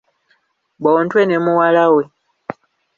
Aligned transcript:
Bontwe 0.83 1.21
ne 1.25 1.37
muwala 1.45 1.85
we. 1.95 2.03